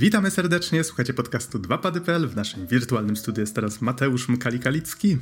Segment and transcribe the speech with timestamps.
[0.00, 2.28] Witamy serdecznie, słuchacie podcastu 2pady.pl.
[2.28, 5.16] W naszym wirtualnym studiu jest teraz Mateusz Mkali-Kalicki.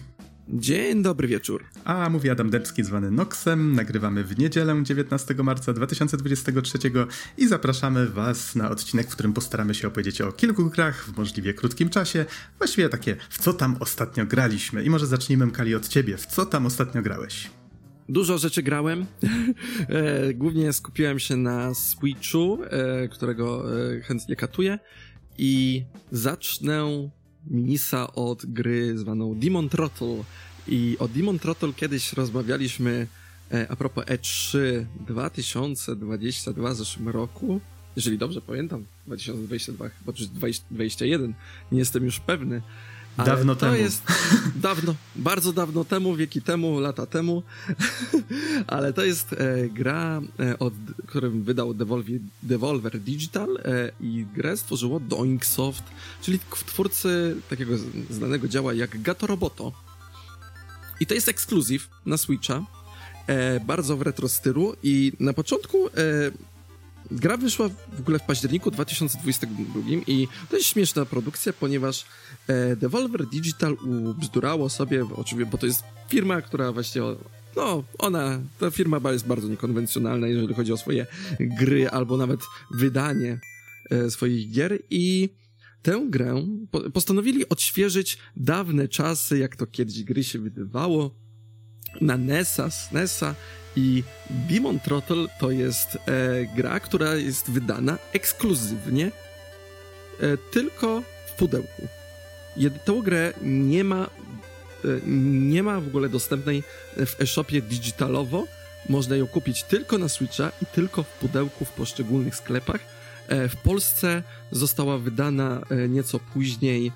[0.49, 1.65] Dzień dobry wieczór.
[1.85, 3.73] A mówi Adam Dębski, zwany Noxem.
[3.73, 6.79] Nagrywamy w niedzielę 19 marca 2023
[7.39, 11.55] i zapraszamy Was na odcinek, w którym postaramy się opowiedzieć o kilku grach w możliwie
[11.55, 12.25] krótkim czasie.
[12.59, 14.85] Właściwie takie, w co tam ostatnio graliśmy.
[14.85, 16.17] I może zacznijmy, Mkali, od Ciebie.
[16.17, 17.51] W co tam ostatnio grałeś?
[18.09, 19.07] Dużo rzeczy grałem.
[19.89, 23.65] E, głównie skupiłem się na Switchu, e, którego
[23.97, 24.79] e, chętnie katuję.
[25.39, 27.11] I zacznę
[27.47, 30.25] minisa od gry zwaną Demon Throttle.
[30.69, 33.07] I o Demon Throttle kiedyś rozmawialiśmy
[33.69, 34.59] a propos E3
[35.07, 37.61] 2022 w zeszłym roku.
[37.97, 41.35] Jeżeli dobrze pamiętam, 2022, chyba 2021,
[41.73, 42.63] nie jestem już pewny.
[43.19, 43.77] Ale dawno to temu.
[43.77, 44.03] jest
[44.57, 47.43] dawno, bardzo dawno temu, wieki temu, lata temu.
[48.67, 50.75] Ale to jest e, gra, e, od,
[51.07, 55.85] którym wydał Devolver, Devolver Digital e, i grę stworzyło Doinksoft,
[56.23, 57.75] czyli twórcy takiego
[58.11, 59.73] znanego działa jak Gato Roboto.
[61.01, 62.63] I to jest ekskluzyw na Switcha,
[63.27, 65.91] e, bardzo w retro stylu i na początku e,
[67.11, 72.07] Gra wyszła w ogóle w październiku 2022 i to jest śmieszna produkcja, ponieważ
[72.47, 77.03] e, Devolver Digital ubzdurało sobie, oczywiście, bo to jest firma, która właśnie,
[77.57, 81.07] no, ona, ta firma jest bardzo niekonwencjonalna, jeżeli chodzi o swoje
[81.41, 83.41] gry albo nawet wydanie
[83.91, 85.29] e, swoich gier i
[85.83, 86.47] tę grę
[86.93, 91.15] postanowili odświeżyć dawne czasy, jak to kiedyś gry się wydawało,
[92.01, 93.35] na NESa, SNESa
[93.77, 95.99] i Demon Throttle to jest e,
[96.57, 99.07] gra, która jest wydana ekskluzywnie
[100.21, 101.89] e, tylko w pudełku.
[102.57, 106.63] Jed tą grę nie ma, e, nie ma w ogóle dostępnej
[106.97, 108.47] w e-shopie digitalowo.
[108.89, 112.81] Można ją kupić tylko na Switcha i tylko w pudełku w poszczególnych sklepach.
[113.29, 116.93] E, w Polsce została wydana e, nieco później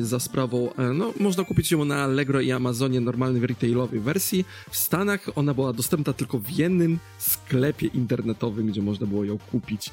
[0.00, 4.44] za sprawą, e, no można kupić ją na Allegro i Amazonie normalnej retailowej wersji.
[4.70, 9.90] W Stanach ona była dostępna tylko w jednym sklepie internetowym, gdzie można było ją kupić.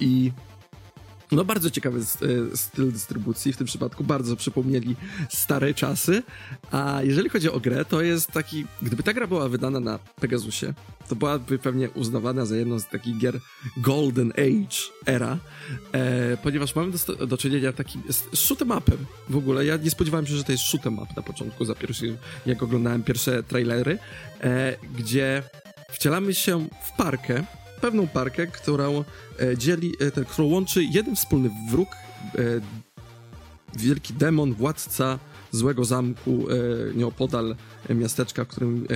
[0.00, 0.32] I
[1.32, 4.96] no bardzo ciekawy e, styl dystrybucji, w tym przypadku bardzo przypomnieli
[5.30, 6.22] stare czasy,
[6.70, 10.74] a jeżeli chodzi o grę, to jest taki, gdyby ta gra była wydana na Pegasusie,
[11.08, 13.40] to byłaby pewnie uznawana za jedną z takich gier
[13.76, 15.38] Golden Age era,
[15.92, 20.26] e, ponieważ mamy do, do czynienia takim z shoot'em upem w ogóle, ja nie spodziewałem
[20.26, 22.16] się, że to jest shoot'em up na początku, za pierwszy,
[22.46, 23.98] jak oglądałem pierwsze trailery,
[24.40, 25.42] e, gdzie
[25.90, 27.44] wcielamy się w parkę,
[27.78, 29.04] pewną parkę, którą
[29.40, 32.40] e, dzieli, e, którą łączy jeden wspólny wróg, e,
[33.76, 35.18] wielki demon, władca
[35.52, 36.46] złego zamku
[36.94, 37.56] nieopodal
[37.90, 38.86] miasteczka, w którym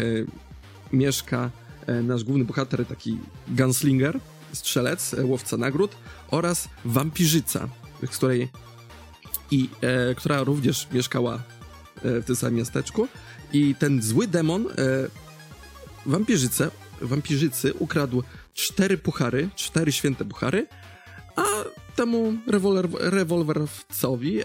[0.92, 1.50] mieszka
[2.02, 4.20] nasz główny bohater, taki gunslinger,
[4.52, 5.96] strzelec, łowca nagród
[6.30, 7.68] oraz wampirzyca,
[8.02, 8.48] z której
[9.50, 11.42] i e, która również mieszkała
[12.04, 13.08] w tym samym miasteczku.
[13.52, 14.72] I ten zły demon e,
[16.06, 16.70] wampirzycę,
[17.00, 18.22] wampirzycy ukradł
[18.54, 20.66] cztery puchary, cztery święte puchary,
[21.36, 21.44] a
[21.96, 24.44] temu rewolwer, rewolwerowcowi e,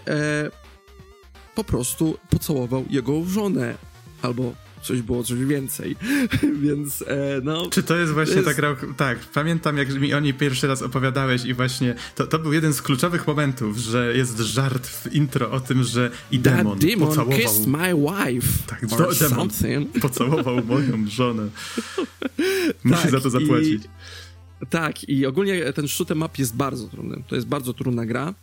[1.54, 3.74] po prostu pocałował jego żonę
[4.22, 4.52] albo
[4.82, 5.96] coś było, coś więcej,
[6.64, 7.70] więc e, no...
[7.70, 8.48] Czy to jest właśnie jest...
[8.48, 12.38] ta gra, tak, pamiętam jak mi o niej pierwszy raz opowiadałeś i właśnie to, to
[12.38, 16.78] był jeden z kluczowych momentów, że jest żart w intro o tym, że i demon,
[16.78, 17.38] demon pocałował...
[17.38, 19.48] kissed my wife tak, or demon
[20.02, 21.48] pocałował moją żonę.
[22.84, 23.84] Musi tak, za to zapłacić.
[23.84, 28.34] I, tak, i ogólnie ten shoot'em up jest bardzo trudny, to jest bardzo trudna gra,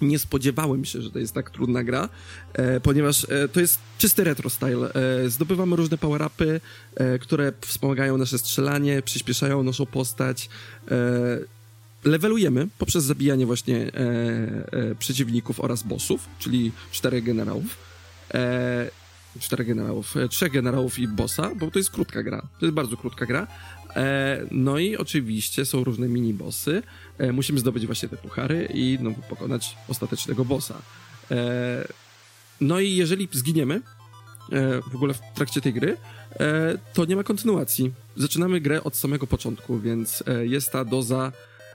[0.00, 2.08] nie spodziewałem się, że to jest tak trudna gra,
[2.52, 4.92] e, ponieważ e, to jest czysty retro style.
[4.94, 6.60] E, zdobywamy różne power-upy,
[6.96, 10.48] e, które wspomagają nasze strzelanie, przyspieszają naszą postać.
[10.90, 10.96] E,
[12.04, 17.78] levelujemy poprzez zabijanie właśnie e, przeciwników oraz bossów, czyli czterech generałów.
[19.40, 22.42] czterech generałów, trzech generałów i bossa, bo to jest krótka gra.
[22.60, 23.46] To jest bardzo krótka gra.
[24.50, 26.82] No i oczywiście są różne mini-bossy.
[27.18, 30.82] E, musimy zdobyć właśnie te puchary i no, pokonać ostatecznego bossa.
[31.30, 31.88] E,
[32.60, 33.80] no i jeżeli zginiemy e,
[34.90, 35.96] w ogóle w trakcie tej gry,
[36.40, 37.92] e, to nie ma kontynuacji.
[38.16, 41.32] Zaczynamy grę od samego początku, więc e, jest ta doza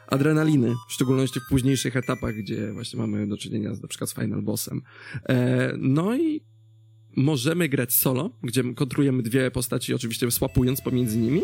[0.08, 4.14] adrenaliny, w szczególności w późniejszych etapach, gdzie właśnie mamy do czynienia z, na przykład z
[4.14, 4.82] final bossem.
[5.30, 6.42] E, no i
[7.16, 11.42] możemy grać solo, gdzie kontrolujemy dwie postaci, oczywiście swapując pomiędzy nimi.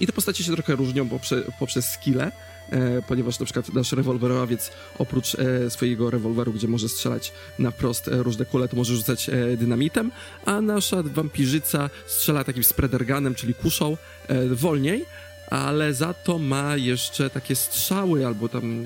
[0.00, 2.32] I te postacie się trochę różnią poprzez, poprzez skille,
[2.70, 8.08] e, ponieważ na przykład nasz rewolwerowiec oprócz e, swojego rewolweru, gdzie może strzelać na wprost
[8.08, 10.10] e, różne kule, to może rzucać e, dynamitem,
[10.44, 13.96] a nasza wampirzyca strzela takim spreader gunem, czyli kuszą,
[14.28, 15.04] e, wolniej,
[15.50, 18.84] ale za to ma jeszcze takie strzały albo tam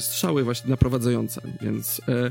[0.00, 2.30] strzały właśnie naprowadzające, więc e,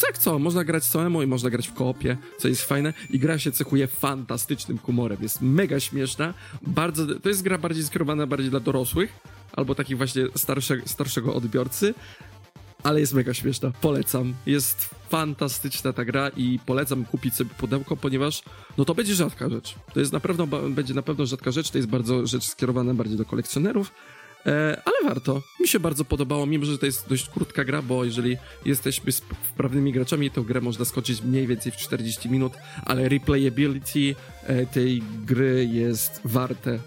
[0.00, 2.92] tak co, można grać samemu i można grać w koopie, co jest fajne.
[3.10, 8.26] I gra się cechuje fantastycznym humorem, jest mega śmieszna, bardzo, to jest gra bardziej skierowana
[8.26, 9.12] bardziej dla dorosłych,
[9.52, 11.94] albo takich właśnie starsze, starszego odbiorcy,
[12.82, 14.34] ale jest mega śmieszna, polecam.
[14.46, 18.42] Jest fantastyczna ta gra i polecam kupić sobie pudełko, ponieważ
[18.78, 19.74] no to będzie rzadka rzecz.
[19.94, 23.18] To jest na pewno, będzie na pewno rzadka rzecz, to jest bardzo rzecz skierowana bardziej
[23.18, 23.92] do kolekcjonerów,
[24.84, 25.42] ale warto.
[25.60, 29.12] Mi się bardzo podobało, mimo że to jest dość krótka gra, bo jeżeli jesteśmy
[29.52, 32.52] wprawnymi graczami, to grę można skoczyć mniej więcej w 40 minut,
[32.84, 36.78] ale replayability e, tej gry jest warte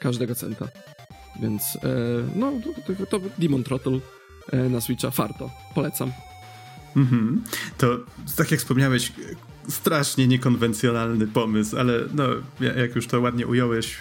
[0.00, 0.68] każdego centa.
[1.42, 1.88] Więc e,
[2.36, 2.52] no,
[3.10, 4.00] to, Demon Throttle
[4.52, 5.10] E, na Switcha.
[5.10, 5.50] Farto.
[5.74, 6.12] Polecam.
[6.96, 7.42] Mhm.
[7.78, 7.98] To,
[8.36, 9.12] tak jak wspomniałeś,
[9.68, 12.24] strasznie niekonwencjonalny pomysł, ale no,
[12.60, 13.96] jak już to ładnie ująłeś,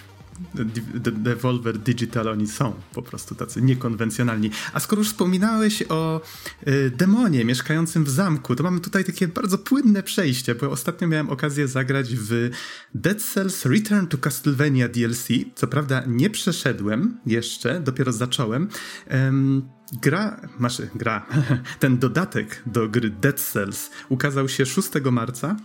[1.13, 4.51] Devolver Digital oni są po prostu tacy niekonwencjonalni.
[4.73, 6.21] A skoro już wspominałeś o
[6.67, 11.29] y, demonie mieszkającym w zamku, to mamy tutaj takie bardzo płynne przejście, bo ostatnio miałem
[11.29, 12.49] okazję zagrać w
[12.95, 15.27] Dead Cells Return to Castlevania DLC.
[15.55, 18.67] Co prawda nie przeszedłem jeszcze, dopiero zacząłem.
[19.11, 21.25] Um, Gra, masz, gra,
[21.79, 25.55] ten dodatek do gry Dead Cells ukazał się 6 marca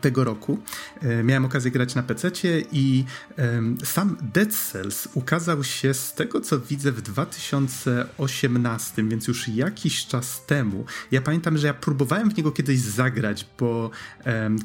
[0.00, 0.58] tego roku.
[1.02, 2.30] E, miałem okazję grać na PC
[2.72, 3.04] i
[3.84, 10.46] sam Dead Cells ukazał się z tego co widzę w 2018, więc już jakiś czas
[10.46, 10.84] temu.
[11.10, 13.90] Ja pamiętam, że ja próbowałem w niego kiedyś zagrać, bo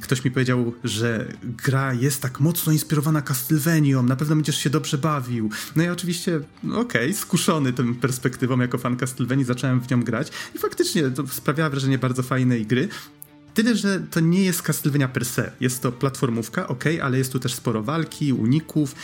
[0.01, 4.97] ktoś mi powiedział, że gra jest tak mocno inspirowana Castlevanią, na pewno będziesz się dobrze
[4.97, 5.49] bawił.
[5.75, 10.31] No i oczywiście, okej, okay, skuszony tą perspektywą jako fan Castlevanii zacząłem w nią grać
[10.55, 12.89] i faktycznie to sprawiała wrażenie bardzo fajnej gry.
[13.55, 15.51] Tyle, że to nie jest Castlevania per se.
[15.59, 18.95] Jest to platformówka, ok, ale jest tu też sporo walki, uników.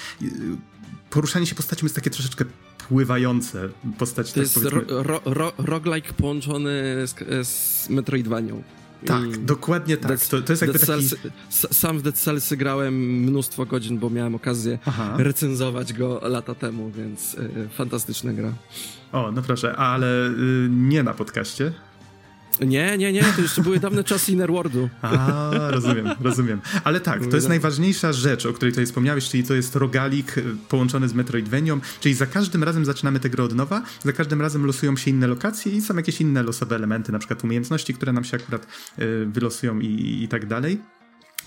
[1.09, 2.45] Poruszanie się postacią jest takie troszeczkę
[2.87, 3.69] pływające.
[3.97, 6.71] Postać, to tak jest ro, ro, ro, roguelike połączony
[7.07, 8.63] z, z Metroidvanią.
[9.05, 10.07] Tak, I dokładnie tak.
[10.07, 11.09] Dead, to, to jest jakby Dead taki...
[11.09, 15.13] Cells, sam w Dead Cellsy grałem mnóstwo godzin, bo miałem okazję Aha.
[15.17, 18.53] recenzować go lata temu, więc y, fantastyczna gra.
[19.11, 21.73] O, no proszę, ale y, nie na podcaście.
[22.59, 24.89] Nie, nie, nie, to jeszcze były dawne czasy Innerworldu.
[25.01, 26.61] A, rozumiem, rozumiem.
[26.83, 30.43] Ale tak, to jest najważniejsza rzecz, o której tutaj wspomniałeś, czyli to jest rogalik y,
[30.69, 34.65] połączony z Metroidvanią, czyli za każdym razem zaczynamy tę grę od nowa, za każdym razem
[34.65, 38.23] losują się inne lokacje i są jakieś inne losowe elementy, na przykład umiejętności, które nam
[38.23, 38.67] się akurat
[38.99, 40.81] y, wylosują i, i tak dalej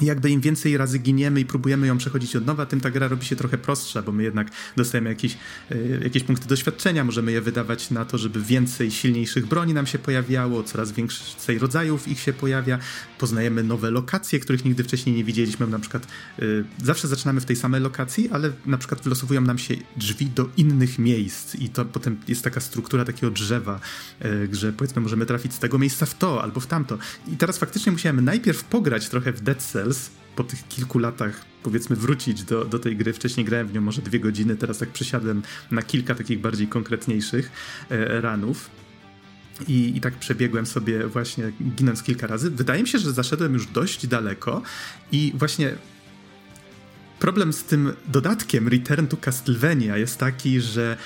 [0.01, 3.27] jakby im więcej razy giniemy i próbujemy ją przechodzić od nowa, tym ta gra robi
[3.27, 5.37] się trochę prostsza, bo my jednak dostajemy jakieś,
[5.73, 9.99] y, jakieś punkty doświadczenia, możemy je wydawać na to, żeby więcej silniejszych broni nam się
[9.99, 12.79] pojawiało, coraz więcej rodzajów ich się pojawia,
[13.19, 16.07] poznajemy nowe lokacje, których nigdy wcześniej nie widzieliśmy, na przykład
[16.39, 20.49] y, zawsze zaczynamy w tej samej lokacji, ale na przykład wylosowują nam się drzwi do
[20.57, 23.81] innych miejsc i to potem jest taka struktura takiego drzewa,
[24.25, 26.99] y, że powiedzmy możemy trafić z tego miejsca w to albo w tamto.
[27.33, 31.45] I teraz faktycznie musiałem najpierw pograć trochę w Dead Cell, Cells po tych kilku latach
[31.63, 33.13] powiedzmy wrócić do, do tej gry.
[33.13, 37.51] Wcześniej grałem w nią może dwie godziny, teraz tak przysiadłem na kilka takich bardziej konkretniejszych
[37.91, 38.71] e, ranów.
[39.69, 42.51] I, I tak przebiegłem sobie właśnie, ginąc kilka razy.
[42.51, 44.63] Wydaje mi się, że zaszedłem już dość daleko
[45.13, 45.75] i właśnie
[47.19, 50.97] problem z tym dodatkiem Return to Castlevania jest taki, że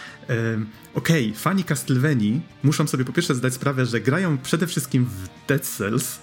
[0.94, 5.48] okej, okay, fani Castlevanii muszą sobie po pierwsze zdać sprawę, że grają przede wszystkim w
[5.48, 6.18] Dead Cells,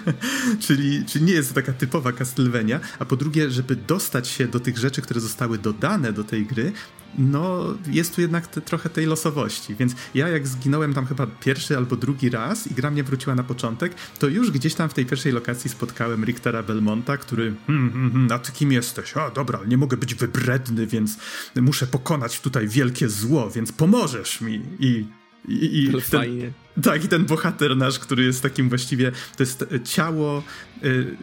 [0.66, 4.60] czyli, czyli nie jest to taka typowa Castlevania, a po drugie, żeby dostać się do
[4.60, 6.72] tych rzeczy, które zostały dodane do tej gry,
[7.18, 11.76] no jest tu jednak te, trochę tej losowości, więc ja jak zginąłem tam chyba pierwszy
[11.76, 15.06] albo drugi raz i gra mnie wróciła na początek, to już gdzieś tam w tej
[15.06, 19.16] pierwszej lokacji spotkałem Richtera Belmonta, który hmm, hmm, hmm, a ty kim jesteś?
[19.16, 21.16] A dobra, nie mogę być wybredny, więc
[21.56, 25.04] muszę pokonać tutaj wielkie zło, więc pomożesz mi i
[25.48, 26.52] i, i ten, fajnie.
[26.82, 30.42] Tak, i ten bohater nasz, który jest takim właściwie, to jest ciało,
[30.84, 31.16] y,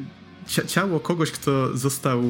[0.67, 2.23] ciało kogoś, kto został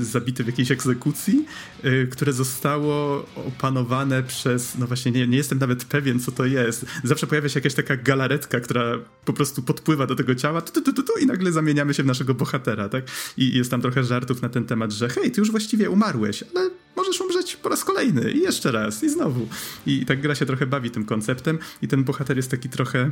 [0.00, 1.46] zabity w jakiejś egzekucji,
[1.84, 6.86] y, które zostało opanowane przez, no właśnie nie, nie jestem nawet pewien, co to jest.
[7.04, 10.92] Zawsze pojawia się jakaś taka galaretka, która po prostu podpływa do tego ciała tu, tu,
[10.92, 13.04] tu, tu, i nagle zamieniamy się w naszego bohatera, tak?
[13.36, 16.70] I jest tam trochę żartów na ten temat, że hej, ty już właściwie umarłeś, ale
[16.96, 19.48] możesz umrzeć po raz kolejny i jeszcze raz i znowu.
[19.86, 23.10] I tak gra się trochę bawi tym konceptem i ten bohater jest taki trochę e,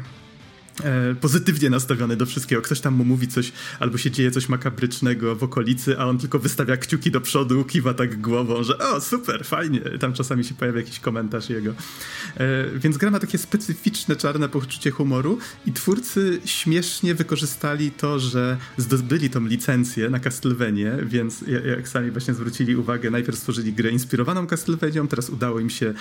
[1.21, 2.62] pozytywnie nastawiony do wszystkiego.
[2.62, 6.38] Ktoś tam mu mówi coś, albo się dzieje coś makabrycznego w okolicy, a on tylko
[6.38, 9.81] wystawia kciuki do przodu, kiwa tak głową, że o, super, fajnie.
[9.81, 11.71] Tam czasami się pojawia jakiś komentarz jego.
[11.71, 18.57] E, więc gra ma takie specyficzne, czarne poczucie humoru i twórcy śmiesznie wykorzystali to, że
[18.76, 21.45] zdobyli tą licencję na Castlevanię, więc
[21.76, 25.95] jak sami właśnie zwrócili uwagę, najpierw stworzyli grę inspirowaną Castlevanią, teraz udało im się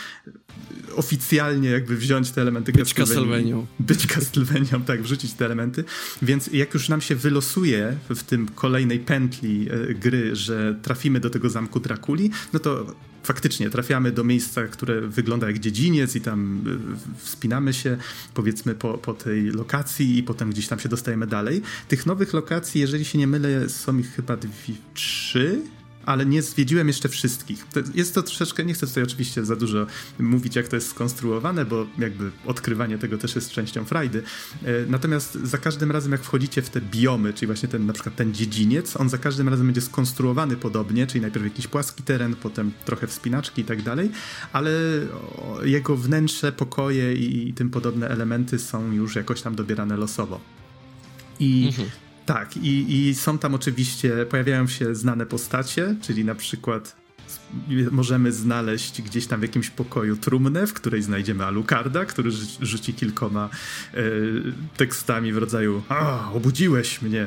[0.96, 2.94] oficjalnie jakby wziąć te elementy Być.
[3.80, 5.84] Być Castlevanią, tak, wrzucić te elementy.
[6.22, 11.30] Więc jak już nam się wylosuje w tym kolejnej pętli e, gry, że trafimy do
[11.30, 12.86] tego zamku Drakuli, no to
[13.24, 17.98] faktycznie trafiamy do miejsca, które wygląda jak dziedziniec i tam e, wspinamy się
[18.34, 21.62] powiedzmy po, po tej lokacji i potem gdzieś tam się dostajemy dalej.
[21.88, 25.62] Tych nowych lokacji, jeżeli się nie mylę, są ich chyba dwie, trzy
[26.06, 27.66] ale nie zwiedziłem jeszcze wszystkich.
[27.74, 29.88] To jest to troszeczkę, nie chcę tutaj oczywiście za dużo
[30.20, 34.24] mówić, jak to jest skonstruowane, bo jakby odkrywanie tego też jest częścią frajdy.
[34.64, 38.16] E, natomiast za każdym razem, jak wchodzicie w te biomy, czyli właśnie ten na przykład
[38.16, 42.72] ten dziedziniec, on za każdym razem będzie skonstruowany podobnie, czyli najpierw jakiś płaski teren, potem
[42.86, 44.12] trochę wspinaczki i tak dalej,
[44.54, 44.72] ale
[45.64, 50.40] jego wnętrze, pokoje i tym podobne elementy są już jakoś tam dobierane losowo.
[51.40, 51.90] I mhm.
[52.26, 57.04] Tak, i, i są tam oczywiście, pojawiają się znane postacie, czyli na przykład
[57.92, 63.50] możemy znaleźć gdzieś tam w jakimś pokoju trumnę, w której znajdziemy Alucarda, który rzuci kilkoma
[63.94, 64.02] e,
[64.78, 67.26] tekstami w rodzaju A, obudziłeś mnie,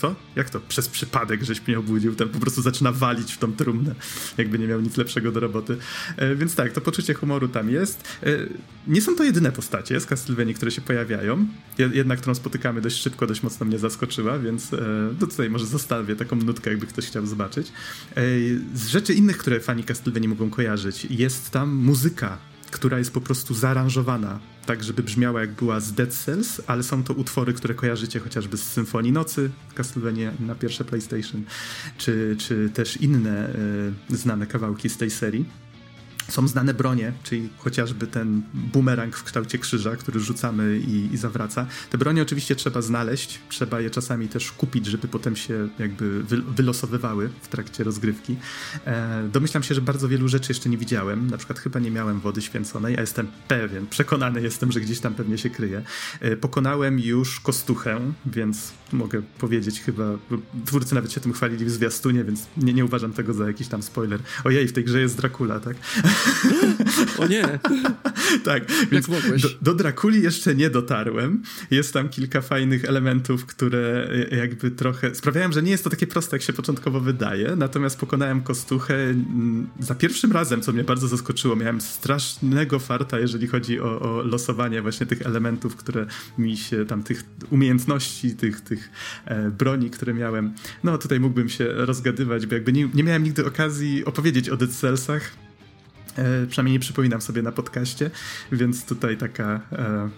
[0.00, 0.14] co?
[0.36, 0.60] Jak to?
[0.60, 3.94] Przez przypadek żeś mnie obudził, ten po prostu zaczyna walić w tą trumnę,
[4.38, 5.76] jakby nie miał nic lepszego do roboty.
[6.16, 8.18] E, więc tak, to poczucie humoru tam jest.
[8.22, 8.28] E,
[8.86, 11.46] nie są to jedyne postacie z Castlevanii, które się pojawiają.
[11.78, 14.78] Jedna, którą spotykamy dość szybko, dość mocno mnie zaskoczyła, więc e,
[15.20, 17.72] no tutaj może zostawię taką nutkę, jakby ktoś chciał zobaczyć.
[18.74, 22.38] Z rzeczy innych, które fani Castlevanii mogą kojarzyć, jest tam muzyka
[22.70, 27.04] która jest po prostu zaaranżowana tak, żeby brzmiała jak była z Dead Cells, ale są
[27.04, 31.42] to utwory, które kojarzycie chociażby z Symfonii Nocy, Castlevania na pierwsze PlayStation,
[31.98, 33.54] czy, czy też inne
[34.10, 35.67] y, znane kawałki z tej serii.
[36.28, 41.66] Są znane bronie, czyli chociażby ten bumerang w kształcie krzyża, który rzucamy i, i, zawraca.
[41.90, 46.22] Te bronie oczywiście trzeba znaleźć, trzeba je czasami też kupić, żeby potem się jakby
[46.56, 48.36] wylosowywały w trakcie rozgrywki.
[48.86, 51.30] E, domyślam się, że bardzo wielu rzeczy jeszcze nie widziałem.
[51.30, 55.14] Na przykład chyba nie miałem wody święconej, a jestem pewien, przekonany jestem, że gdzieś tam
[55.14, 55.82] pewnie się kryje.
[56.20, 60.04] E, pokonałem już kostuchę, więc mogę powiedzieć chyba,
[60.64, 63.82] twórcy nawet się tym chwalili w zwiastunie, więc nie, nie uważam tego za jakiś tam
[63.82, 64.20] spoiler.
[64.44, 65.76] Ojej, w tej grze jest Dracula, tak?
[67.18, 67.58] O nie.
[68.44, 69.06] tak, więc
[69.42, 71.42] do, do Drakuli jeszcze nie dotarłem.
[71.70, 76.36] Jest tam kilka fajnych elementów, które jakby trochę sprawiają, że nie jest to takie proste,
[76.36, 77.56] jak się początkowo wydaje.
[77.56, 79.14] Natomiast pokonałem Kostuchę
[79.80, 81.56] za pierwszym razem, co mnie bardzo zaskoczyło.
[81.56, 86.06] Miałem strasznego farta, jeżeli chodzi o, o losowanie właśnie tych elementów, które
[86.38, 88.90] mi się tam, tych umiejętności, tych, tych
[89.24, 90.54] e, broni, które miałem.
[90.84, 94.70] No tutaj mógłbym się rozgadywać, bo jakby nie, nie miałem nigdy okazji opowiedzieć o Dead
[94.70, 95.47] Cellsach
[96.48, 98.10] przynajmniej nie przypominam sobie na podcaście,
[98.52, 99.60] więc tutaj taka.
[99.72, 100.10] E,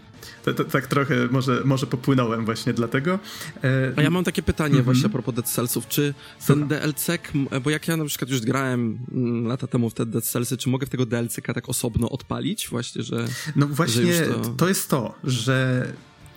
[0.45, 3.19] to, to, tak trochę może, może popłynąłem właśnie dlatego.
[3.65, 4.85] E, a ja mam takie pytanie mm -hmm.
[4.85, 5.89] właśnie a propos Dead Cellsów.
[5.89, 6.15] Czy
[6.47, 7.07] ten DLC,
[7.63, 10.69] bo jak ja na przykład już grałem mm, lata temu w te Dead Cellsy, czy
[10.69, 13.29] mogę w tego DLC tak osobno odpalić właśnie, że...
[13.57, 14.49] No właśnie że to...
[14.49, 15.87] to jest to, że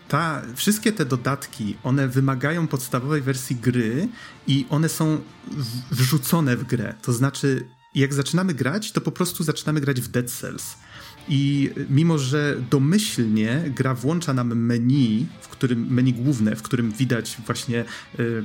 [0.08, 4.08] ta, wszystkie te dodatki, one wymagają podstawowej wersji gry
[4.48, 5.22] i one są
[5.92, 6.94] wrzucone w grę.
[7.02, 7.66] To znaczy
[7.96, 10.76] jak zaczynamy grać, to po prostu zaczynamy grać w Dead Cells.
[11.30, 17.38] I mimo, że domyślnie gra włącza nam menu, w którym menu główne, w którym widać
[17.46, 17.86] właśnie
[18.20, 18.44] y,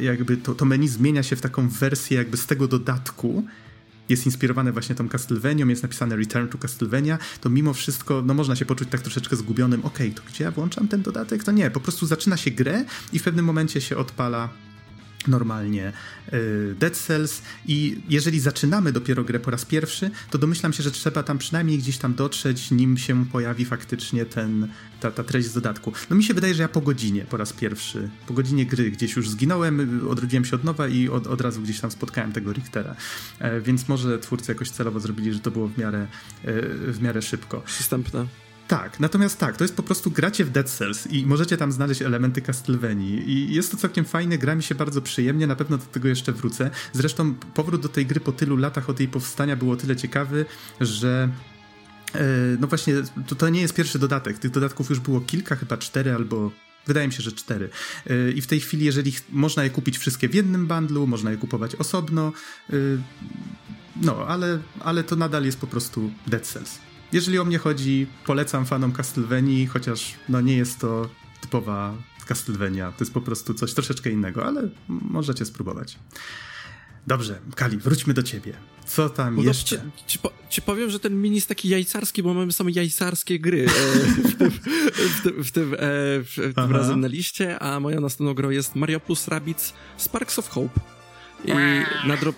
[0.00, 3.44] jakby to, to menu zmienia się w taką wersję jakby z tego dodatku,
[4.08, 8.56] jest inspirowane właśnie tą Castlevanią, jest napisane Return to Castlevania, to mimo wszystko, no można
[8.56, 11.44] się poczuć tak troszeczkę zgubionym, okej, okay, to gdzie ja włączam ten dodatek?
[11.44, 14.48] To nie, po prostu zaczyna się grę i w pewnym momencie się odpala
[15.28, 15.92] normalnie
[16.32, 20.90] y, Dead Cells i jeżeli zaczynamy dopiero grę po raz pierwszy, to domyślam się, że
[20.90, 24.68] trzeba tam przynajmniej gdzieś tam dotrzeć, nim się pojawi faktycznie ten,
[25.00, 25.92] ta, ta treść z dodatku.
[26.10, 29.16] No mi się wydaje, że ja po godzinie po raz pierwszy, po godzinie gry gdzieś
[29.16, 32.96] już zginąłem, odrodziłem się od nowa i od, od razu gdzieś tam spotkałem tego Richtera.
[33.38, 36.06] E, więc może twórcy jakoś celowo zrobili, że to było w miarę,
[36.44, 36.62] e,
[36.92, 37.60] w miarę szybko.
[37.60, 38.49] Przystępne.
[38.70, 42.02] Tak, natomiast tak, to jest po prostu gracie w Dead Cells i możecie tam znaleźć
[42.02, 45.84] elementy Castlevanii i jest to całkiem fajne, gra mi się bardzo przyjemnie, na pewno do
[45.84, 46.70] tego jeszcze wrócę.
[46.92, 50.46] Zresztą powrót do tej gry po tylu latach od jej powstania było tyle ciekawy,
[50.80, 51.28] że
[52.14, 52.20] e,
[52.60, 52.94] no właśnie,
[53.26, 54.38] to, to nie jest pierwszy dodatek.
[54.38, 56.50] Tych dodatków już było kilka, chyba cztery albo
[56.86, 57.70] Wydaje mi się, że cztery.
[58.06, 61.36] E, I w tej chwili, jeżeli można je kupić wszystkie w jednym bundlu, można je
[61.36, 62.32] kupować osobno,
[62.70, 62.74] e,
[63.96, 66.89] no, ale, ale to nadal jest po prostu Dead Cells.
[67.12, 71.08] Jeżeli o mnie chodzi, polecam fanom Castlevanii, chociaż no nie jest to
[71.40, 71.94] typowa
[72.26, 72.92] Castlevania.
[72.92, 75.98] To jest po prostu coś troszeczkę innego, ale możecie spróbować.
[77.06, 78.52] Dobrze, Kali, wróćmy do ciebie.
[78.86, 79.76] Co tam no jeszcze?
[80.06, 83.66] Ci, ci, ci, powiem, że ten mini jest taki jajcarski, bo mamy same jajcarskie gry
[83.66, 83.68] e,
[84.28, 85.78] w tym, w tym, w tym, e,
[86.22, 90.48] w tym razem na liście, a moja następną grą jest Mario Plus Rabbids Sparks of
[90.48, 90.80] Hope.
[91.44, 91.52] I
[92.08, 92.36] na drop...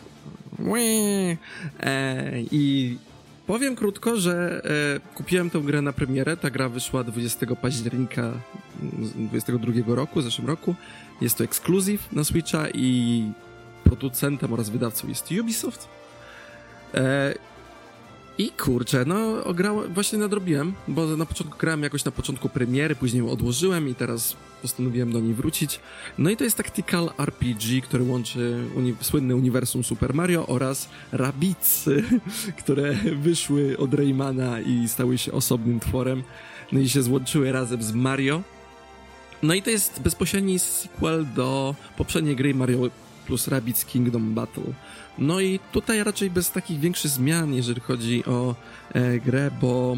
[1.81, 2.97] E, I
[3.47, 6.37] powiem krótko, że e, kupiłem tę grę na premierę.
[6.37, 8.33] Ta gra wyszła 20 października
[8.81, 10.75] 2022 roku, w zeszłym roku.
[11.21, 13.25] Jest to ekskluzyw na Switcha i
[13.85, 15.89] producentem oraz wydawcą jest Ubisoft.
[16.95, 17.35] E,
[18.43, 23.19] I kurczę, no grałem, właśnie nadrobiłem, bo na początku grałem jakoś na początku premiery, później
[23.19, 25.81] ją odłożyłem i teraz postanowiłem do niej wrócić.
[26.19, 28.95] No i to jest tactical RPG, który łączy uni
[29.35, 32.05] uniwersum Super Mario oraz Rabbidsy,
[32.65, 36.23] które wyszły od Raymana i stały się osobnym tworem.
[36.73, 38.43] No i się złączyły razem z Mario.
[39.43, 42.91] No i to jest bezpośredni sequel do poprzedniej gry Mario
[43.27, 44.73] plus Rabbids Kingdom Battle.
[45.19, 48.55] No i tutaj raczej bez takich większych zmian, jeżeli chodzi o
[48.93, 49.97] e, grę, bo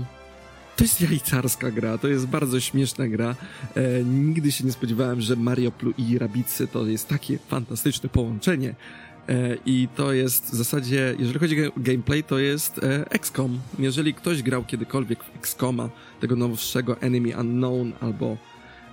[0.76, 3.35] to jest jajcarska gra, to jest bardzo śmieszna gra.
[3.75, 8.75] E, nigdy się nie spodziewałem, że Mario i Rabbidsy to jest takie fantastyczne połączenie.
[9.28, 13.61] E, I to jest w zasadzie, jeżeli chodzi o gameplay, to jest e, XCOM.
[13.78, 15.90] Jeżeli ktoś grał kiedykolwiek w XCOMa,
[16.21, 18.37] tego nowszego Enemy Unknown albo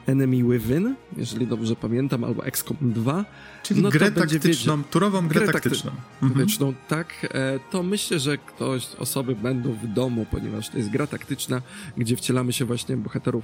[0.08, 3.25] Enemy Within, jeżeli dobrze pamiętam, albo XCOM 2.
[3.63, 5.91] Czyli no grę taktyczną, wiedział, turową grę, grę taktyczną.
[6.22, 6.31] Mhm.
[6.34, 6.74] taktyczną.
[6.88, 11.62] Tak, e, to myślę, że ktoś, osoby będą w domu, ponieważ to jest gra taktyczna,
[11.98, 13.43] gdzie wcielamy się właśnie bohaterów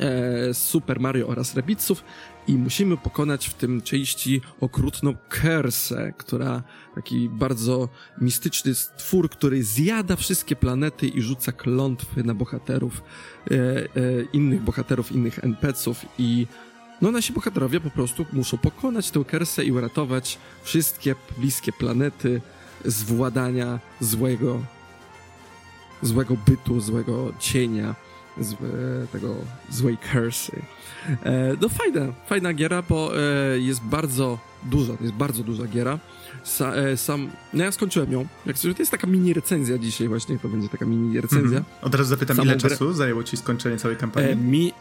[0.00, 2.04] e, Super Mario oraz Rabbidsów
[2.48, 6.62] i musimy pokonać w tym części okrutną Kersę, która
[6.94, 7.88] taki bardzo
[8.20, 13.02] mistyczny stwór, który zjada wszystkie planety i rzuca klątwy na bohaterów,
[13.50, 13.86] e, e,
[14.32, 16.46] innych bohaterów, innych NPC-ów i
[17.02, 22.40] no nasi bohaterowie po prostu muszą pokonać tę Kersę i uratować wszystkie bliskie planety
[22.84, 24.60] z władania złego
[26.02, 27.94] złego bytu, złego cienia
[28.40, 28.54] z,
[29.12, 29.34] tego
[29.70, 30.62] złej cursy.
[31.24, 35.98] E, no fajna, fajna giera, bo e, jest bardzo duża, jest bardzo duża giera.
[36.44, 38.26] Sa, e, sam, no ja skończyłem ją.
[38.46, 41.58] Jak, to jest taka mini recenzja dzisiaj właśnie, to będzie taka mini recenzja.
[41.58, 41.64] Mhm.
[41.82, 42.70] Od razu zapytam, Samą ile grę...
[42.70, 44.36] czasu zajęło ci skończenie całej kampanii?
[44.36, 44.72] Mi,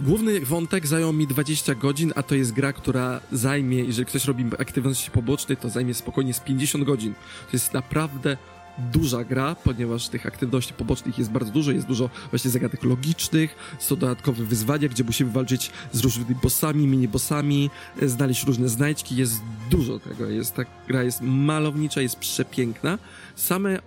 [0.00, 4.44] Główny wątek zajął mi 20 godzin, a to jest gra, która zajmie, jeżeli ktoś robi
[4.58, 7.14] aktywności poboczne, to zajmie spokojnie z 50 godzin.
[7.14, 8.36] To jest naprawdę
[8.78, 13.96] duża gra, ponieważ tych aktywności pobocznych jest bardzo dużo, jest dużo właśnie zagadek logicznych, są
[13.96, 17.70] dodatkowe wyzwania, gdzie musimy walczyć z różnymi bossami, mini-bossami,
[18.02, 22.98] e, znaleźć różne znajdźki, jest dużo tego, jest ta gra jest malownicza, jest przepiękna.
[23.34, 23.80] Same e,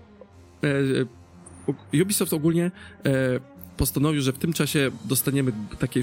[1.93, 2.71] e Ubisoft ogólnie
[3.05, 3.39] e,
[3.77, 6.01] postanowił, że w tym czasie dostaniemy takie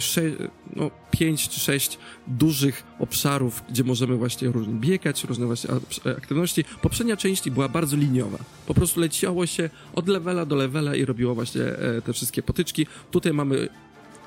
[0.77, 5.71] no, 5 czy 6 dużych obszarów, gdzie możemy właśnie biegać, różne właśnie
[6.17, 6.65] aktywności.
[6.83, 8.39] Poprzednia część była bardzo liniowa.
[8.67, 12.87] Po prostu leciało się od levela do levela i robiło właśnie e, te wszystkie potyczki.
[13.11, 13.69] Tutaj mamy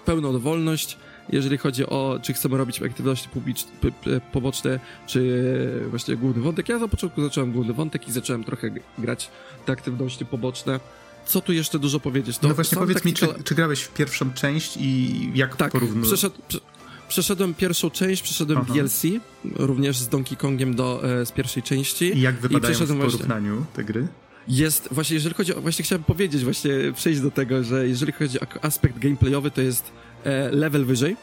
[0.06, 0.98] pełną wolność,
[1.30, 3.72] jeżeli chodzi o, czy chcemy robić aktywności publiczne,
[4.32, 5.42] poboczne, czy
[5.90, 6.70] właśnie główny wątek.
[6.70, 9.30] Ja na początku zacząłem główny wątek i zacząłem trochę grać
[9.66, 10.80] te aktywności poboczne
[11.28, 12.38] co tu jeszcze dużo powiedzieć?
[12.38, 16.08] To no właśnie powiedz mi, czy, czy, grałeś w pierwszą część i jak tak, porównujesz?
[16.08, 16.36] Przeszedł,
[17.08, 18.74] przeszedłem pierwszą część, przeszedłem Aha.
[18.74, 19.04] DLC,
[19.56, 22.18] również z Donkey Kongiem do, e, z pierwszej części.
[22.18, 24.08] I jak wypadają I w porównaniu właśnie, te gry?
[24.48, 28.40] Jest, właśnie jeżeli chodzi o, właśnie chciałem powiedzieć, właśnie przejść do tego, że jeżeli chodzi
[28.40, 29.92] o aspekt gameplayowy, to jest
[30.24, 31.16] e, level wyżej,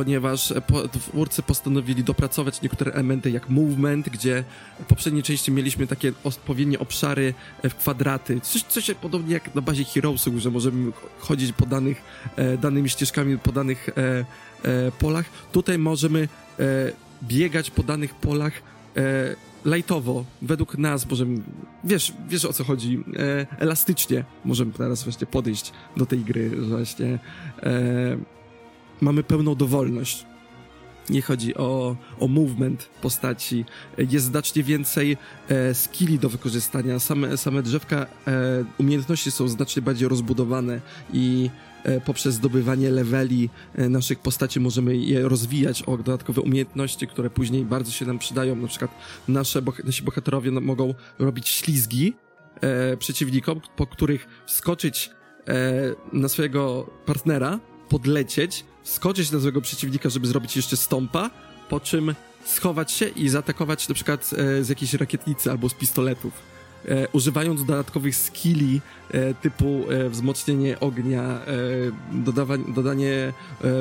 [0.00, 0.52] ponieważ
[0.92, 4.44] twórcy postanowili dopracować niektóre elementy jak movement, gdzie
[4.80, 7.34] w poprzedniej części mieliśmy takie odpowiednie obszary
[7.64, 12.02] w kwadraty, coś, coś podobnie jak na bazie Heroesów, że możemy chodzić po danych,
[12.36, 15.26] e, danymi ścieżkami po danych e, e, polach.
[15.52, 18.52] Tutaj możemy e, biegać po danych polach
[18.96, 21.40] e, lightowo, według nas możemy,
[21.84, 27.18] wiesz, wiesz o co chodzi, e, elastycznie możemy teraz właśnie podejść do tej gry, właśnie
[29.00, 30.26] mamy pełną dowolność.
[31.10, 33.64] Nie chodzi o, o movement postaci.
[33.98, 35.16] Jest znacznie więcej
[35.48, 36.98] e, skilli do wykorzystania.
[36.98, 40.80] Same, same drzewka e, umiejętności są znacznie bardziej rozbudowane
[41.12, 41.50] i
[41.84, 47.64] e, poprzez zdobywanie leveli e, naszych postaci możemy je rozwijać o dodatkowe umiejętności, które później
[47.64, 48.56] bardzo się nam przydają.
[48.56, 48.90] Na przykład
[49.28, 52.14] nasze, nasi bohaterowie mogą robić ślizgi
[52.60, 55.10] e, przeciwnikom, po których wskoczyć
[55.48, 55.52] e,
[56.12, 61.30] na swojego partnera, podlecieć skoczyć na złego przeciwnika, żeby zrobić jeszcze stąpa,
[61.68, 62.14] po czym
[62.44, 66.32] schować się i zaatakować na przykład e, z jakiejś rakietnicy albo z pistoletów.
[66.88, 71.40] e, używając dodatkowych skilli e, typu wzmocnienie ognia,
[72.74, 73.32] dodanie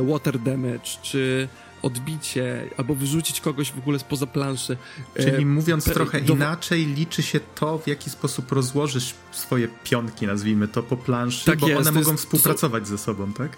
[0.07, 1.47] water damage, czy
[1.81, 4.77] odbicie, albo wyrzucić kogoś w ogóle spoza planszy.
[5.19, 10.67] Czyli mówiąc trochę do- inaczej, liczy się to, w jaki sposób rozłożysz swoje pionki, nazwijmy
[10.67, 13.57] to, po planszy, Tak bo jest, one mogą jest- to są- współpracować ze sobą, tak?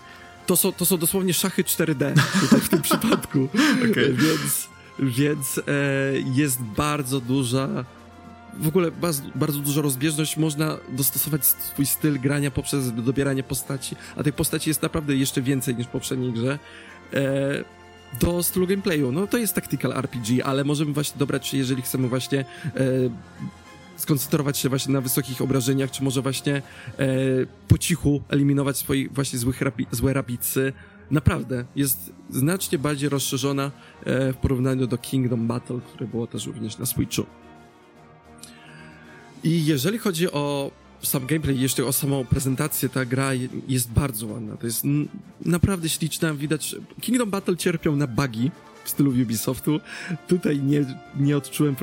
[0.51, 3.49] To są, to są dosłownie szachy 4D tutaj w tym przypadku.
[3.91, 4.13] Okej.
[4.13, 5.61] Więc, więc e,
[6.33, 7.85] jest bardzo duża.
[8.59, 10.37] W ogóle bardzo, bardzo duża rozbieżność.
[10.37, 15.75] Można dostosować swój styl grania poprzez dobieranie postaci, a tych postaci jest naprawdę jeszcze więcej
[15.75, 16.59] niż w poprzedniej grze.
[17.13, 17.63] E,
[18.19, 19.11] do stylu gameplayu.
[19.11, 22.45] No to jest tactical RPG, ale możemy właśnie dobrać się, jeżeli chcemy właśnie e,
[23.97, 26.61] skoncentrować się właśnie na wysokich obrażeniach, czy może właśnie e,
[27.67, 30.73] po cichu eliminować swoich właśnie złych rapi, złe rapicy.
[31.11, 33.71] Naprawdę, jest znacznie bardziej rozszerzona
[34.05, 37.25] e, w porównaniu do Kingdom Battle, które było też również na Switchu.
[39.43, 44.27] I jeżeli chodzi o sam gameplay, jeszcze o samą prezentację, ta gra je- jest bardzo
[44.27, 44.57] ładna.
[44.57, 44.83] To jest
[45.45, 46.33] naprawdę śliczna.
[46.33, 48.51] Widać, Kingdom Battle cierpią na bugi
[48.83, 49.79] w stylu Ubisoftu.
[50.27, 50.85] Tutaj nie,
[51.19, 51.75] nie odczułem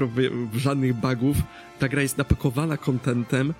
[0.56, 1.36] żadnych bugów.
[1.78, 3.54] Ta gra jest napakowana kontentem.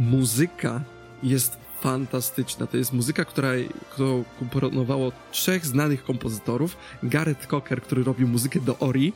[0.00, 0.80] Muzyka
[1.22, 2.66] jest fantastyczna.
[2.66, 3.50] To jest muzyka, która,
[3.90, 6.76] którą komponowało trzech znanych kompozytorów.
[7.02, 9.12] Gareth Cocker, który robił muzykę do Ori,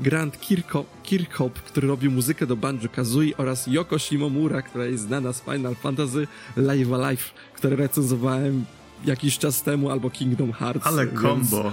[0.00, 5.40] Grant Kirko, Kirkhope, który robił muzykę do Banjo-Kazooie oraz Yoko Shimomura, która jest znana z
[5.40, 8.64] Final Fantasy Live Alive, które recenzowałem
[9.04, 10.86] jakiś czas temu, albo Kingdom Hearts.
[10.86, 11.72] Ale więc combo.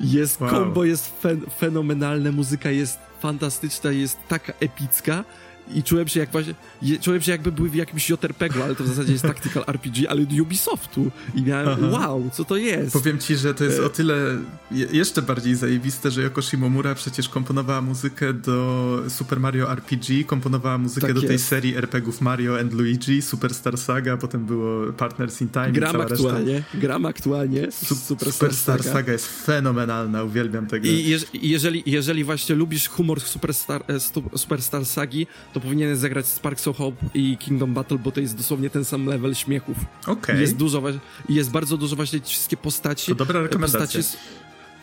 [0.00, 0.50] Jest, Wow.
[0.50, 5.24] kombo jest fen, fenomenalne, muzyka jest fantastyczna, jest taka epicka
[5.74, 6.54] i czułem się jak właśnie,
[7.00, 10.22] czułem się jakby był w jakimś JRPG-u, ale to w zasadzie jest tactical RPG, ale
[10.42, 11.86] Ubisoftu i miałem, Aha.
[12.08, 12.92] wow, co to jest?
[12.92, 14.14] Powiem ci, że to jest E- o tyle
[14.70, 20.78] je- jeszcze bardziej zajebiste, że Yoko Shimomura przecież komponowała muzykę do Super Mario RPG, komponowała
[20.78, 21.46] muzykę Tak do tej jest.
[21.48, 26.04] serii RPGów Mario and Luigi, Superstar Saga, potem było Partners in Time i Gram cała
[26.04, 26.14] reszta.
[26.26, 28.92] aktualnie, gram aktualnie, Su- Super Superstar Saga.
[28.92, 30.86] Saga jest fenomenalna, uwielbiam tego.
[30.86, 34.00] I jeż, jeżeli, jeżeli właśnie lubisz humor Superstar, e,
[34.38, 38.70] Superstar Sagi, to powinieneś zagrać Sparks of Hope i Kingdom Battle, bo to jest dosłownie
[38.70, 39.76] ten sam level śmiechów.
[40.06, 40.82] Okej, Jest dużo,
[41.28, 43.06] jest bardzo dużo właśnie wszystkie postaci.
[43.06, 43.80] to dobra rekomendacja.
[44.00, 44.18] postaci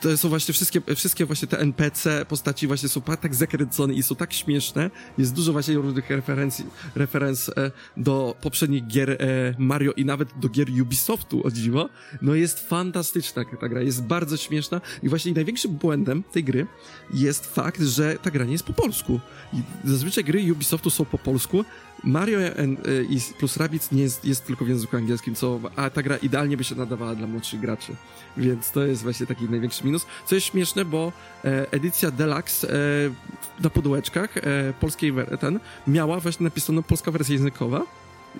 [0.01, 4.15] to są właśnie wszystkie, wszystkie właśnie te NPC postaci właśnie są tak zakręcone i są
[4.15, 4.91] tak śmieszne.
[5.17, 9.15] Jest dużo właśnie różnych referencji, referenc e, do poprzednich gier e,
[9.57, 11.89] Mario i nawet do gier Ubisoftu, o dziwo.
[12.21, 16.67] No jest fantastyczna ta gra, jest bardzo śmieszna i właśnie największym błędem tej gry
[17.13, 19.19] jest fakt, że ta gra nie jest po polsku.
[19.53, 21.65] I zazwyczaj gry Ubisoftu są po polsku,
[22.03, 22.53] Mario e,
[23.09, 26.57] i plus Rabbids nie jest, jest tylko w języku angielskim, co, a ta gra idealnie
[26.57, 27.95] by się nadawała dla młodszych graczy.
[28.37, 30.05] Więc to jest właśnie taki największy minus.
[30.25, 31.11] Co jest śmieszne, bo
[31.45, 32.75] e, edycja Deluxe e,
[33.63, 34.41] na pudełeczkach e,
[34.79, 37.81] polskiej ten miała właśnie napisaną polska wersja językowa.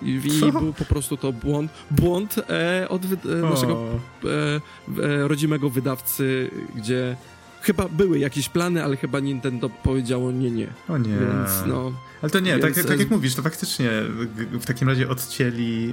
[0.02, 3.86] I, i był po prostu to błąd, błąd e, od wy- e, naszego
[4.24, 7.16] e, rodzimego wydawcy, gdzie
[7.62, 10.66] chyba były jakieś plany, ale chyba Nintendo powiedziało nie, nie.
[10.88, 11.08] o nie.
[11.18, 13.90] Więc no, Ale to nie, tak, Więc- tak jak mówisz, to faktycznie
[14.52, 15.92] w takim razie odcięli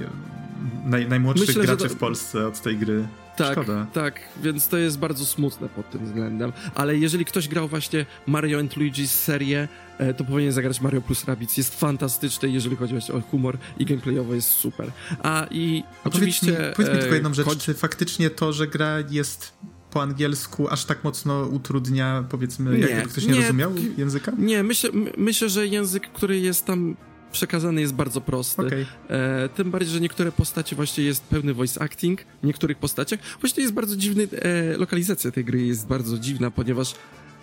[0.84, 3.08] naj, najmłodszych Myślę, graczy to- w Polsce od tej gry.
[3.36, 3.86] tak, Szkoda.
[3.92, 6.52] tak, więc to jest bardzo smutne pod tym względem.
[6.74, 11.24] Ale jeżeli ktoś grał właśnie Mario and Luigi serię, e, to powinien zagrać Mario plus
[11.24, 11.56] Rabbids.
[11.56, 14.90] Jest fantastyczny, jeżeli chodzi właśnie o humor i gameplayowo jest super.
[15.22, 16.46] A i A oczywiście...
[16.52, 19.52] Powiedz mi, powiedz mi tylko jedną rzecz, czy faktycznie to, że gra jest
[19.90, 24.32] po angielsku aż tak mocno utrudnia, powiedzmy, Nie, jakby ktoś nie, nie, rozumiał języka?
[24.38, 26.96] Nie, myślę, my- myślę, że język, który jest tam
[27.32, 28.66] przekazany jest bardzo prosty.
[28.66, 28.86] Okej.
[29.08, 33.20] E, tym bardziej, że niektóre postacie właśnie jest pełny voice acting, w niektórych postaciach.
[33.40, 36.94] Właśnie jest bardzo dziwny, e, lokalizacja tej gry jest bardzo dziwna, ponieważ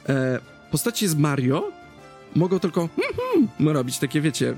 [0.10, 0.40] e,
[0.72, 1.72] postaci z Mario
[2.36, 4.56] mogą tylko hmm, hmm, robić takie, wiecie,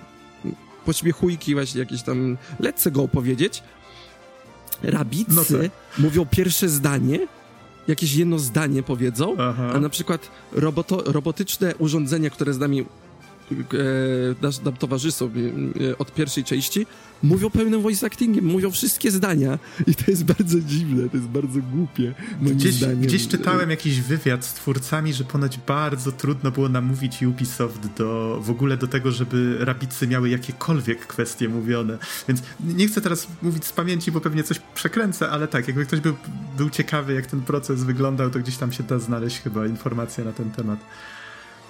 [0.86, 3.63] pośmiechujki właśnie jakieś tam, let's go powiedzieć.
[4.84, 5.71] Rabicy No tak.
[5.97, 7.28] mówią pierwsze zdanie,
[7.89, 9.71] jakieś jedno zdanie powiedzą, Aha.
[9.73, 12.86] a na przykład roboto, robotyczne urządzenia, które z nami
[13.52, 13.56] e,
[14.42, 15.32] nas, nam towarzyszą
[15.92, 16.86] e, od pierwszej części,
[17.24, 21.60] mówią pełnym voice actingiem, mówią wszystkie zdania i to jest bardzo dziwne, to jest bardzo
[21.62, 23.02] głupie, moim Gdzieś, zdaniem.
[23.02, 28.50] gdzieś czytałem jakiś wywiad z twórcami, że ponoć bardzo trudno było namówić Ubisoft do, w
[28.50, 31.98] ogóle do tego, żeby rabicy miały jakiekolwiek kwestie mówione.
[32.28, 32.42] Więc
[32.78, 36.16] nie chcę teraz mówić z pamięci, bo pewnie coś przekręcę, ale tak, jakby ktoś był,
[36.58, 40.32] był ciekawy, jak ten proces wyglądał, to gdzieś tam się da znaleźć chyba informacja na
[40.32, 40.80] ten temat.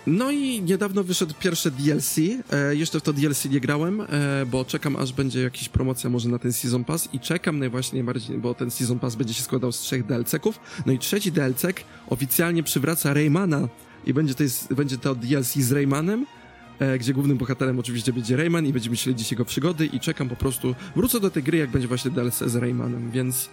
[0.07, 2.17] No i niedawno wyszedł pierwsze DLC.
[2.51, 4.05] E, jeszcze w to DLC nie grałem, e,
[4.45, 8.37] bo czekam aż będzie jakaś promocja może na ten Season Pass i czekam najbardziej, bardziej,
[8.37, 10.59] bo ten Season Pass będzie się składał z trzech DLC-ków.
[10.85, 11.65] No i trzeci DLC
[12.09, 13.67] oficjalnie przywraca Raymana
[14.05, 16.25] i będzie to, jest, będzie to DLC z Raymanem
[16.79, 20.35] e, gdzie głównym bohaterem oczywiście będzie Rayman i będziemy śledzić jego przygody i czekam po
[20.35, 23.49] prostu, wrócę do tej gry, jak będzie właśnie DLC z Raymanem, więc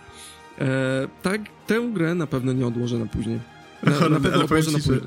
[0.58, 3.55] e, tak, tę grę na pewno nie odłożę na później.
[4.00, 5.00] Na, na pewno ale ci, że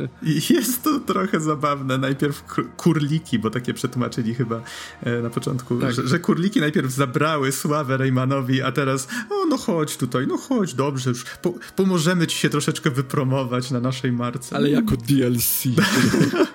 [0.54, 1.98] jest to trochę zabawne.
[1.98, 2.44] Najpierw
[2.78, 4.62] kurliki, bo takie przetłumaczyli chyba
[5.04, 5.94] e, na początku, tak.
[5.94, 10.74] że, że, kurliki najpierw zabrały sławę Raymanowi, a teraz o, no chodź tutaj, no chodź,
[10.74, 14.56] dobrze, już po, pomożemy ci się troszeczkę wypromować na naszej marce.
[14.56, 15.64] Ale jako DLC.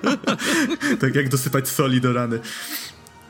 [1.00, 2.38] tak jak dosypać soli do rany.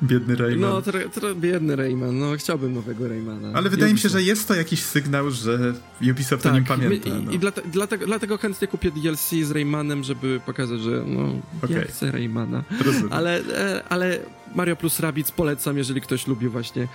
[0.03, 0.61] Biedny Rayman.
[0.61, 2.19] No, tro, tro, biedny Rayman.
[2.19, 3.51] No, chciałbym nowego Raymana.
[3.55, 5.75] Ale wydaje mi się, że jest to jakiś sygnał, że
[6.11, 7.11] Ubisoft tak, o nim pamięta.
[7.11, 7.33] No.
[7.33, 11.77] I, i dlate, dlatego, dlatego chętnie kupię DLC z Raymanem, żeby pokazać, że no, okay.
[11.77, 12.63] ja chcę Raymana.
[13.11, 14.19] Ale, e, ale
[14.55, 16.89] Mario plus Rabbids polecam, jeżeli ktoś lubi właśnie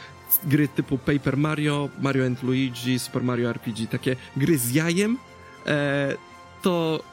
[0.44, 5.18] gry typu Paper Mario, Mario and Luigi, Super Mario RPG, takie gry z jajem,
[5.68, 6.16] e,
[6.62, 7.04] to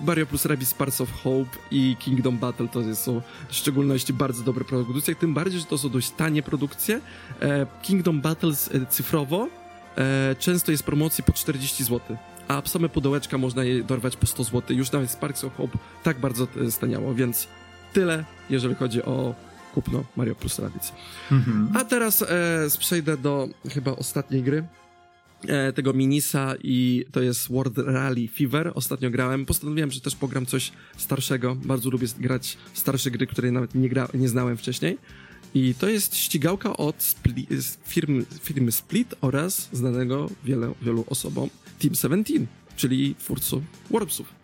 [0.00, 4.64] Mario plus Rabbids Sparks of Hope i Kingdom Battle to są w szczególności bardzo dobre
[4.64, 7.00] produkcje, tym bardziej, że to są dość tanie produkcje.
[7.40, 9.48] E, Kingdom Battles e, cyfrowo
[9.96, 12.16] e, często jest promocji po 40 zł,
[12.48, 14.76] a same pudełeczka można je dorwać po 100 zł.
[14.76, 17.48] Już nawet Sparks of Hope tak bardzo staniało, więc
[17.92, 19.34] tyle, jeżeli chodzi o
[19.74, 20.92] kupno Mario plus Rabbids.
[21.32, 21.68] Mhm.
[21.74, 22.24] A teraz
[22.78, 24.64] przejdę do chyba ostatniej gry,
[25.74, 28.72] tego Minisa i to jest World Rally Fever.
[28.74, 29.46] Ostatnio grałem.
[29.46, 31.54] Postanowiłem, że też pogram coś starszego.
[31.54, 34.98] Bardzo lubię grać starsze gry, które nawet nie, gra, nie znałem wcześniej.
[35.54, 37.46] I to jest ścigałka od spli
[37.86, 44.40] firmy, firmy Split oraz znanego wiele, wielu osobom Team 17, czyli twórców Warpsów.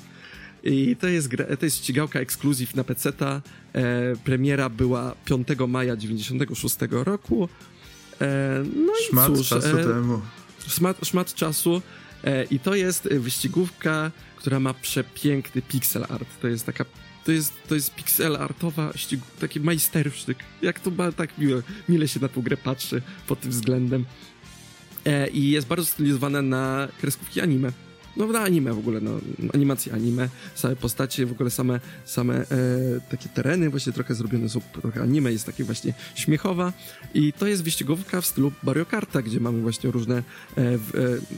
[0.62, 3.42] I to jest, gra, to jest ścigałka ekskluzyw na PC-ta.
[3.72, 7.48] E, premiera była 5 maja 96 roku.
[8.20, 10.20] E, no Szmat i cóż, czasu e, temu
[10.68, 11.82] szmat, szmat czasu
[12.24, 16.28] e, i to jest wyścigówka, która ma przepiękny pixel art.
[16.40, 16.84] To jest taka
[17.24, 18.92] to jest, to jest pixel artowa,
[19.40, 20.38] taki majstersztyk.
[20.62, 24.04] Jak to ma, tak miło, mile się na tą grę patrzy pod tym względem.
[25.04, 27.72] E, I jest bardzo stylizowana na kreskówki anime.
[28.16, 29.10] No na anime w ogóle, no,
[29.54, 32.46] animacje anime, same postacie, w ogóle same, same e,
[33.10, 36.72] takie tereny właśnie trochę zrobione są, trochę anime jest takie właśnie śmiechowa.
[37.14, 40.22] I to jest wyścigówka w stylu Mario Karta, gdzie mamy właśnie różne, e,
[40.56, 41.36] w, e,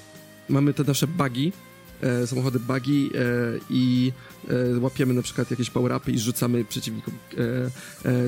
[0.49, 1.53] mamy te nasze bugi,
[2.01, 3.21] e, samochody bugi e,
[3.71, 4.12] i
[4.49, 7.14] e, łapiemy na przykład jakieś power-upy i rzucamy przeciwnikom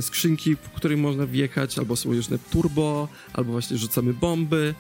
[0.01, 4.75] skrzynki, w których można wjechać, albo są różne turbo, albo właśnie rzucamy bomby,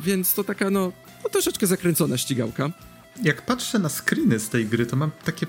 [0.00, 0.92] więc to taka no
[1.24, 2.70] no, troszeczkę zakręcona ścigałka.
[3.22, 5.46] Jak patrzę na screeny z tej gry, to mam takie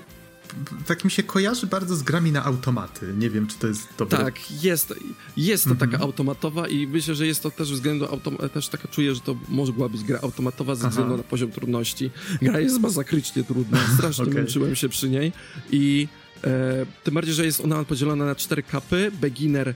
[0.86, 3.14] tak mi się kojarzy bardzo z grami na automaty.
[3.18, 4.18] Nie wiem, czy to jest dobre.
[4.18, 4.94] Tak, jest,
[5.36, 6.02] jest to taka mhm.
[6.02, 8.06] automatowa i myślę, że jest to też względu
[8.54, 12.10] też taka czuję, że to może była być gra automatowa ze względu na poziom trudności.
[12.42, 14.34] Gra jest masakrycznie trudna, strasznie okay.
[14.34, 15.32] męczyłem się przy niej
[15.70, 16.08] i
[16.44, 19.74] e, tym bardziej, że jest ona podzielona na cztery kapy, beginner, e,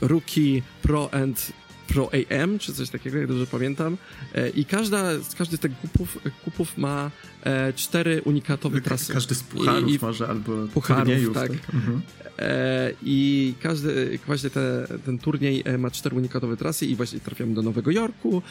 [0.00, 1.52] rookie, pro and
[1.94, 3.96] Pro AM, czy coś takiego, jak dobrze pamiętam.
[4.34, 5.02] E, I każda,
[5.38, 7.10] każdy z tych kupów, kupów ma
[7.44, 9.12] e, cztery unikatowe trasy.
[9.12, 11.34] Każdy z pucharów I, może, albo pucharów, turniejów.
[11.34, 11.50] Tak.
[11.50, 11.74] tak.
[11.74, 12.02] Mhm.
[12.38, 17.62] E, I każdy, właśnie te, ten turniej ma cztery unikatowe trasy i właśnie trafiamy do
[17.62, 18.42] Nowego Jorku,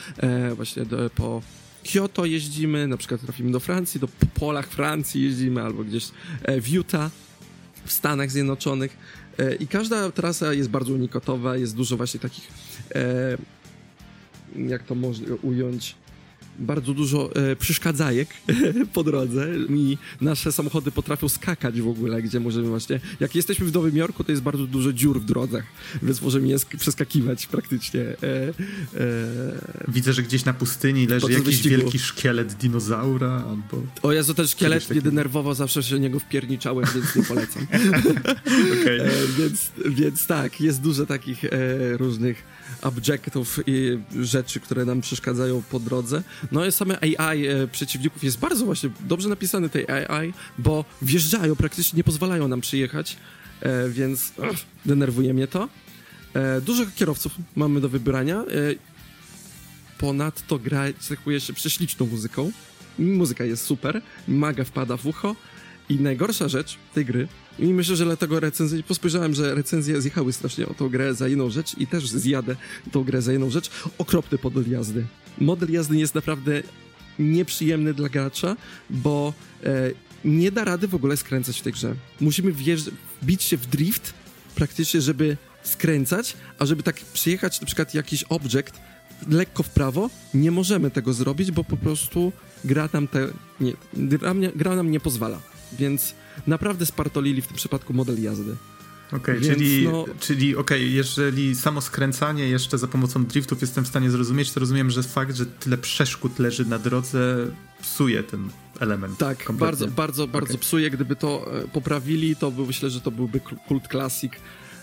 [0.55, 1.41] właśnie do, po
[1.93, 6.11] Kyoto jeździmy, na przykład trafimy do Francji, do polach Francji jeździmy, albo gdzieś
[6.61, 7.11] w Utah,
[7.85, 8.97] w Stanach Zjednoczonych.
[9.39, 12.47] E, I każda trasa jest bardzo unikatowa, jest dużo właśnie takich,
[12.95, 13.37] e,
[14.55, 15.95] jak to można ująć,
[16.59, 18.29] bardzo dużo e, przeszkadzajek
[18.93, 23.73] po drodze i nasze samochody potrafią skakać w ogóle, gdzie możemy właśnie, jak jesteśmy w
[23.73, 25.63] Nowym Jorku, to jest bardzo dużo dziur w drodze,
[26.03, 28.01] więc możemy je przeskakiwać praktycznie.
[28.01, 28.53] E, e,
[29.87, 31.75] Widzę, że gdzieś na pustyni leży jakiś wyścigu.
[31.75, 33.83] wielki szkielet dinozaura albo...
[34.01, 37.67] O Jezu, ten szkielet mnie denerwował, zawsze się niego wpierniczałem, więc nie polecam.
[38.81, 39.01] okay.
[39.01, 41.49] E, więc, więc tak, jest dużo takich e,
[41.97, 46.23] różnych objectów i rzeczy, które nam przeszkadzają po drodze.
[46.51, 51.55] No i same AI e, przeciwników jest bardzo właśnie dobrze napisany tej AI, bo wjeżdżają,
[51.55, 53.17] praktycznie nie pozwalają nam przyjechać,
[53.61, 55.69] e, więc ach, denerwuje mnie to.
[56.33, 58.43] E, dużo kierowców mamy do wybrania.
[59.97, 62.51] Ponadto gra cechuje się prześliczną muzyką.
[62.99, 65.35] Muzyka jest super, maga wpada w ucho
[65.89, 67.27] i najgorsza rzecz tej gry
[67.59, 71.49] i myślę, że dlatego recenzje, pospojrzałem, że recenzje zjechały strasznie o tą grę za jedną
[71.49, 72.55] rzecz i też zjadę
[72.91, 73.69] tą grę za jedną rzecz.
[73.97, 75.05] Okropny model jazdy.
[75.37, 76.63] Model jazdy jest naprawdę
[77.19, 78.55] nieprzyjemny dla gracza,
[78.89, 79.91] bo e,
[80.25, 81.95] nie da rady w ogóle skręcać w tej grze.
[82.21, 82.91] Musimy wjeżdż-
[83.23, 84.13] bić się w drift
[84.55, 88.73] praktycznie, żeby skręcać, a żeby tak przyjechać na przykład jakiś obiekt
[89.29, 92.31] lekko w prawo, nie możemy tego zrobić, bo po prostu
[92.63, 93.27] gra nam te,
[93.59, 95.39] nie, gra, gra nam nie pozwala.
[95.73, 96.13] Więc
[96.47, 98.55] naprawdę spartolili w tym przypadku model jazdy.
[99.07, 100.05] Okej, okay, czyli, no...
[100.19, 104.89] czyli okay, jeżeli samo skręcanie jeszcze za pomocą driftów jestem w stanie zrozumieć, to rozumiem,
[104.89, 107.47] że fakt, że tyle przeszkód leży na drodze
[107.81, 109.17] psuje ten element.
[109.17, 109.65] Tak, kompletnie.
[109.65, 110.61] bardzo, bardzo, bardzo okay.
[110.61, 110.89] psuje.
[110.89, 114.39] Gdyby to e, poprawili, to by, myślę, że to byłby kult klasik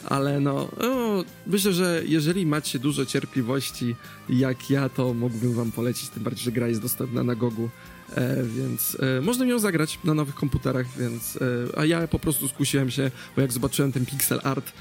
[0.07, 3.97] ale no, no, myślę, że jeżeli macie dużo cierpliwości
[4.29, 7.69] jak ja, to mógłbym wam polecić, tym bardziej, że gra jest dostępna na Gogu,
[8.15, 12.49] e, więc e, można ją zagrać na nowych komputerach, więc, e, a ja po prostu
[12.49, 14.73] skusiłem się, bo jak zobaczyłem ten pixel art,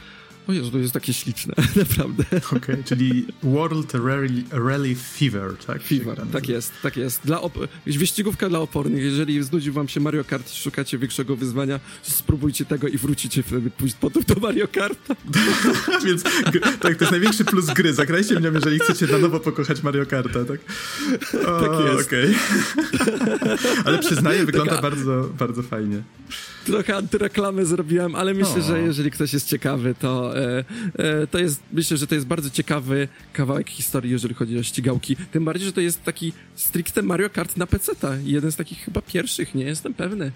[0.48, 2.24] o Jezu, to jest takie śliczne, naprawdę.
[2.28, 5.84] Okej, okay, czyli World Rally, Rally Fever, tak?
[5.84, 7.22] Fever, tak jest, tak jest.
[7.26, 9.04] Dla op- wyścigówka dla opornych.
[9.04, 13.70] Jeżeli znudził wam się Mario Kart i szukacie większego wyzwania, spróbujcie tego i wrócicie wtedy
[13.70, 15.16] pójść potem do Mario Karta.
[16.06, 17.94] Więc tak, to jest największy plus gry.
[17.94, 20.60] Zagrajcie w nią, jeżeli chcecie na nowo pokochać Mario Karta, tak?
[21.48, 22.08] O, tak jest.
[22.08, 22.36] Okay.
[23.86, 24.90] Ale przyznaję, wygląda Taka...
[24.90, 26.04] bardzo, bardzo fajnie
[26.66, 28.62] trochę antyreklamy zrobiłem, ale myślę, o.
[28.62, 32.50] że jeżeli ktoś jest ciekawy, to, e, e, to jest, myślę, że to jest bardzo
[32.50, 35.16] ciekawy kawałek historii, jeżeli chodzi o ścigałki.
[35.32, 38.18] Tym bardziej, że to jest taki stricte Mario Kart na PC-ta.
[38.24, 40.32] Jeden z takich chyba pierwszych, nie jestem pewny.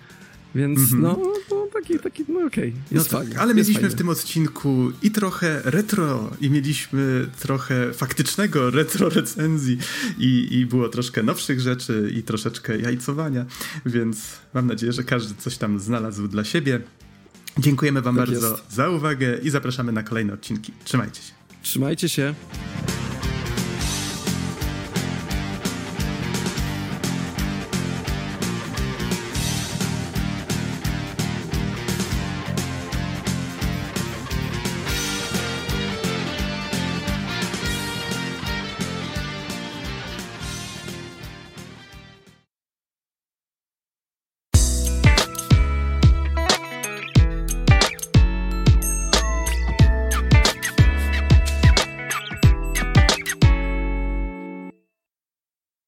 [0.55, 1.01] Więc mm -hmm.
[1.01, 1.19] no,
[1.51, 5.61] no, taki, taki, no okej, okay, no tak, Ale mieliśmy w tym odcinku i trochę
[5.65, 9.77] retro, i mieliśmy trochę faktycznego retro recenzji,
[10.17, 13.45] i, i było troszkę nowszych rzeczy, i troszeczkę jajcowania,
[13.85, 14.17] więc
[14.53, 16.81] mam nadzieję, że każdy coś tam znalazł dla siebie.
[17.57, 18.71] Dziękujemy wam tak bardzo jest.
[18.71, 20.73] za uwagę i zapraszamy na kolejne odcinki.
[20.83, 21.33] Trzymajcie się.
[21.61, 22.35] Trzymajcie się.